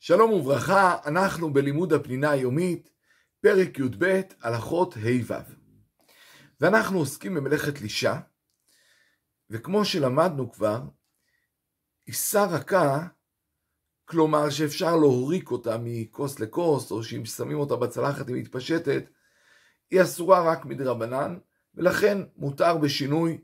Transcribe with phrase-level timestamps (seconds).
[0.00, 2.90] שלום וברכה, אנחנו בלימוד הפנינה היומית,
[3.40, 5.34] פרק י"ב, הלכות ה'-ו'.
[6.60, 8.20] ואנחנו עוסקים במלאכת לישה,
[9.50, 10.82] וכמו שלמדנו כבר,
[12.06, 13.06] עיסה רכה,
[14.04, 19.04] כלומר שאפשר להוריק אותה מכוס לכוס, או שאם שמים אותה בצלחת היא מתפשטת,
[19.90, 21.38] היא אסורה רק מדרבנן,
[21.74, 23.40] ולכן מותר בשינוי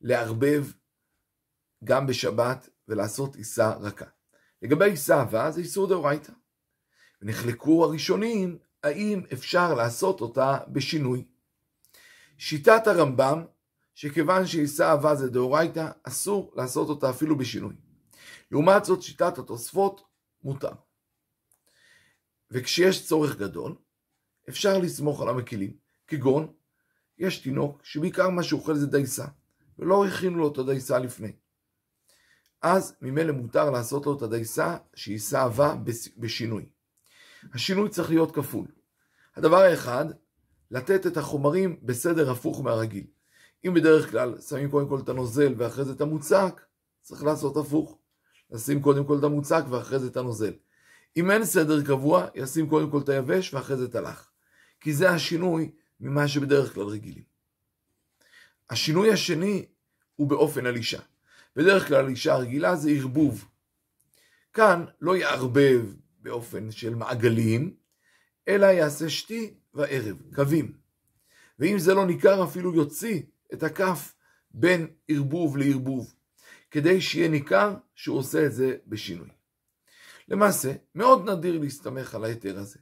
[0.00, 0.66] לערבב
[1.84, 4.06] גם בשבת ולעשות עיסה רכה.
[4.64, 6.32] לגבי עבה זה איסור דאורייתא.
[7.22, 11.24] ונחלקו הראשונים האם אפשר לעשות אותה בשינוי.
[12.38, 13.44] שיטת הרמב"ם,
[13.94, 17.74] שכיוון שעיסה עבה זה דאורייתא, אסור לעשות אותה אפילו בשינוי.
[18.50, 20.04] לעומת זאת, שיטת התוספות
[20.42, 20.72] מותר.
[22.50, 23.74] וכשיש צורך גדול,
[24.48, 25.76] אפשר לסמוך על המקילים,
[26.06, 26.52] כגון,
[27.18, 29.26] יש תינוק שבעיקר מה שהוא אוכל זה דייסה,
[29.78, 31.32] ולא הכינו לו את הדייסה לפני.
[32.64, 35.74] אז ממילא מותר לעשות לו את הדייסה שיישא אהבה
[36.16, 36.66] בשינוי.
[37.54, 38.66] השינוי צריך להיות כפול.
[39.36, 40.04] הדבר האחד,
[40.70, 43.04] לתת את החומרים בסדר הפוך מהרגיל.
[43.66, 46.60] אם בדרך כלל שמים קודם כל את הנוזל ואחרי זה את המוצק,
[47.02, 47.98] צריך לעשות הפוך.
[48.50, 50.52] לשים קודם כל את המוצק ואחרי זה את הנוזל.
[51.16, 54.30] אם אין סדר קבוע, ישים קודם כל את היבש ואחרי זה את הלח.
[54.80, 57.24] כי זה השינוי ממה שבדרך כלל רגילים.
[58.70, 59.66] השינוי השני
[60.16, 61.00] הוא באופן הלישה.
[61.56, 63.48] בדרך כלל אישה רגילה זה ערבוב.
[64.52, 65.86] כאן לא יערבב
[66.18, 67.74] באופן של מעגלים,
[68.48, 70.72] אלא יעשה שתי וערב, קווים.
[71.58, 74.14] ואם זה לא ניכר, אפילו יוציא את הכף
[74.50, 76.14] בין ערבוב לערבוב,
[76.70, 79.28] כדי שיהיה ניכר שהוא עושה את זה בשינוי.
[80.28, 82.78] למעשה, מאוד נדיר להסתמך על ההיתר הזה,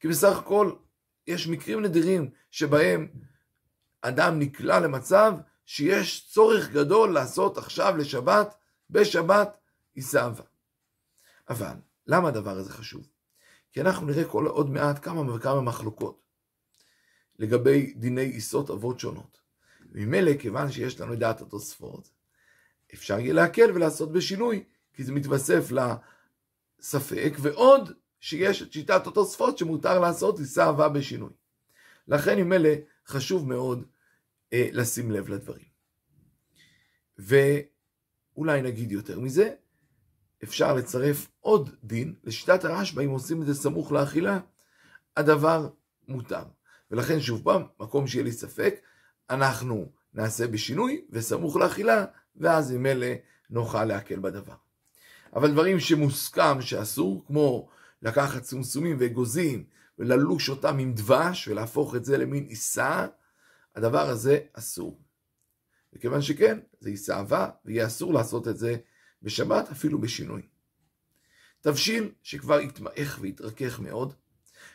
[0.00, 0.72] כי בסך הכל
[1.26, 3.08] יש מקרים נדירים שבהם
[4.02, 5.34] אדם נקלע למצב
[5.66, 8.54] שיש צורך גדול לעשות עכשיו לשבת,
[8.90, 9.56] בשבת,
[9.94, 10.44] עיסאווה.
[11.48, 11.74] אבל,
[12.06, 13.08] למה הדבר הזה חשוב?
[13.72, 16.24] כי אנחנו נראה כל עוד מעט כמה וכמה מחלוקות
[17.38, 19.38] לגבי דיני עיסות אבות שונות.
[19.92, 22.08] ממילא, כיוון שיש לנו דעת התוספות,
[22.94, 25.72] אפשר יהיה להקל ולעשות בשינוי, כי זה מתווסף
[26.80, 31.30] לספק, ועוד שיש את שיטת התוספות שמותר לעשות עיסה אהבה בשינוי.
[32.08, 32.70] לכן ממילא
[33.06, 33.84] חשוב מאוד
[34.72, 35.66] לשים לב לדברים.
[37.18, 39.50] ואולי נגיד יותר מזה,
[40.44, 44.40] אפשר לצרף עוד דין, לשיטת הרשב"א, אם עושים את זה סמוך לאכילה,
[45.16, 45.68] הדבר
[46.08, 46.42] מותר.
[46.90, 48.80] ולכן שוב פעם, מקום שיהיה לי ספק,
[49.30, 52.04] אנחנו נעשה בשינוי וסמוך לאכילה,
[52.36, 53.14] ואז עם אלה
[53.50, 54.54] נוכל להקל בדבר.
[55.36, 57.68] אבל דברים שמוסכם שאסור, כמו
[58.02, 59.64] לקחת צומסומים ואגוזים
[59.98, 63.06] וללוש אותם עם דבש ולהפוך את זה למין עיסה,
[63.74, 65.00] הדבר הזה אסור.
[65.92, 68.76] וכיוון שכן, זה אהבה, ויהיה אסור לעשות את זה
[69.22, 70.42] בשבת, אפילו בשינוי.
[71.60, 74.14] תבשיל שכבר התמעך והתרכך מאוד,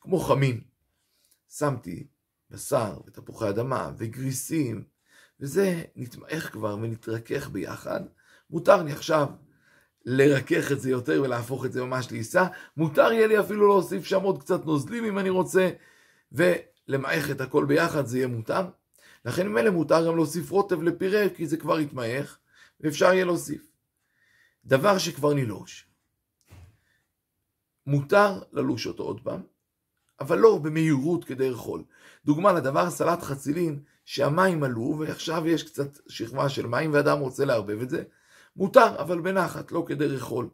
[0.00, 0.60] כמו חמין.
[1.50, 2.06] שמתי
[2.50, 4.84] בשר ותפוחי אדמה וגריסים,
[5.40, 8.00] וזה נתמעך כבר ונתרכך ביחד.
[8.50, 9.28] מותר לי עכשיו
[10.04, 12.46] לרכך את זה יותר ולהפוך את זה ממש לעיסה.
[12.76, 15.70] מותר יהיה לי אפילו להוסיף שם עוד קצת נוזלים אם אני רוצה,
[16.32, 18.66] ולמעך את הכל ביחד, זה יהיה מותר.
[19.24, 22.38] לכן ממילא מותר גם להוסיף רוטב לפירה, כי זה כבר יתמעך,
[22.80, 23.72] ואפשר יהיה להוסיף.
[24.64, 25.86] דבר שכבר נילוש.
[27.86, 29.42] מותר ללוש אותו עוד פעם,
[30.20, 31.82] אבל לא במהירות כדרך חול.
[32.24, 37.80] דוגמה לדבר סלט חצילין, שהמים עלו ועכשיו יש קצת שכבה של מים ואדם רוצה לערבב
[37.80, 38.02] את זה,
[38.56, 40.48] מותר, אבל בנחת, לא כדרך חול.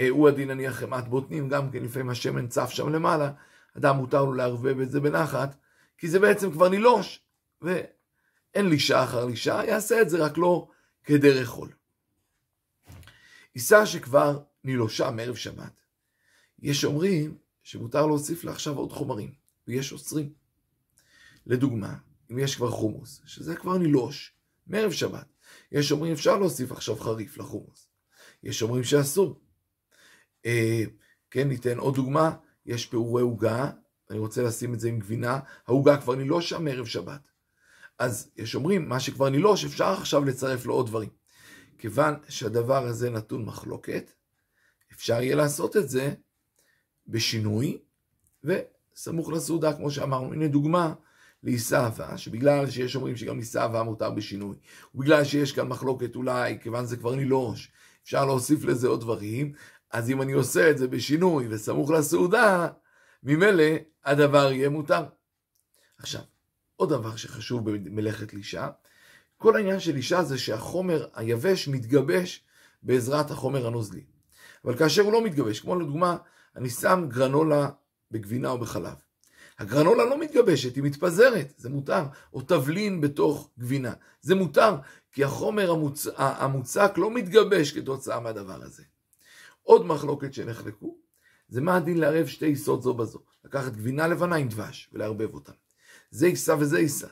[0.00, 3.30] אה, הוא הדין נניח חמת בוטנים, גם כן לפעמים השמן צף שם למעלה,
[3.76, 5.56] אדם מותר לו לערבב את זה בנחת,
[5.98, 7.25] כי זה בעצם כבר נילוש,
[7.66, 10.68] ואין לישה אחר לישה, יעשה את זה רק לא
[11.04, 11.72] כדרך חול.
[13.54, 15.80] עיסה שכבר נילושה מערב שבת,
[16.58, 19.32] יש אומרים שמותר להוסיף לה עכשיו עוד חומרים,
[19.68, 20.32] ויש אוסרים.
[21.46, 21.94] לדוגמה,
[22.30, 24.34] אם יש כבר חומוס, שזה כבר נילוש
[24.66, 25.26] מערב שבת,
[25.72, 27.88] יש אומרים אפשר להוסיף עכשיו חריף לחומוס,
[28.42, 29.40] יש אומרים שאסור.
[30.46, 30.84] אה,
[31.30, 32.36] כן, ניתן עוד דוגמה,
[32.66, 33.70] יש פירורי עוגה,
[34.10, 37.28] אני רוצה לשים את זה עם גבינה, העוגה כבר נילושה מערב שבת.
[37.98, 41.08] אז יש אומרים, מה שכבר נילוש, אפשר עכשיו לצרף לו עוד דברים.
[41.78, 44.10] כיוון שהדבר הזה נתון מחלוקת,
[44.92, 46.14] אפשר יהיה לעשות את זה
[47.06, 47.78] בשינוי,
[48.44, 50.32] וסמוך לסעודה, כמו שאמרנו.
[50.32, 50.94] הנה דוגמה
[51.42, 54.56] לעיסאווה, שבגלל שיש אומרים שגם עיסאווה מותר בשינוי,
[54.94, 57.72] ובגלל שיש כאן מחלוקת אולי, כיוון זה כבר נילוש,
[58.02, 59.52] אפשר להוסיף לזה עוד דברים,
[59.90, 62.68] אז אם אני עושה את זה בשינוי וסמוך לסעודה,
[63.22, 63.64] ממילא
[64.04, 65.04] הדבר יהיה מותר.
[65.98, 66.20] עכשיו,
[66.76, 68.68] עוד דבר שחשוב במלאכת לישה,
[69.36, 72.44] כל העניין של אישה זה שהחומר היבש מתגבש
[72.82, 74.04] בעזרת החומר הנוזלי.
[74.64, 76.16] אבל כאשר הוא לא מתגבש, כמו לדוגמה,
[76.56, 77.68] אני שם גרנולה
[78.10, 78.94] בגבינה או בחלב.
[79.58, 82.04] הגרנולה לא מתגבשת, היא מתפזרת, זה מותר.
[82.32, 84.76] או תבלין בתוך גבינה, זה מותר,
[85.12, 86.06] כי החומר המוצ...
[86.16, 88.82] המוצק לא מתגבש כתוצאה מהדבר הזה.
[89.62, 90.96] עוד מחלוקת שנחלקו,
[91.48, 93.18] זה מה הדין לערב שתי עיסות זו בזו.
[93.44, 95.52] לקחת גבינה לבנה עם דבש ולערבב אותן.
[96.10, 97.06] זה עיסה וזה עיסה.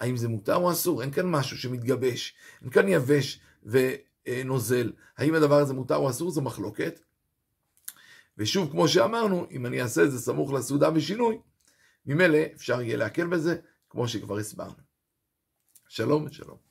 [0.00, 1.02] האם זה מותר או אסור?
[1.02, 4.92] אין כאן משהו שמתגבש, אין כאן יבש ונוזל.
[5.16, 6.30] האם הדבר הזה מותר או אסור?
[6.30, 7.00] זו מחלוקת.
[8.38, 11.38] ושוב, כמו שאמרנו, אם אני אעשה את זה סמוך לסעודה בשינוי,
[12.06, 13.56] ממילא אפשר יהיה להקל בזה,
[13.90, 14.82] כמו שכבר הסברנו.
[15.88, 16.67] שלום ושלום.